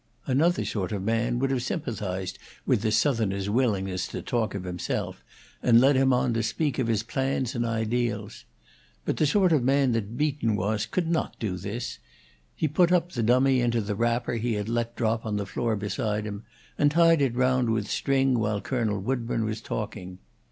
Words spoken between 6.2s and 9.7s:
to speak of his plans and ideals. But the sort of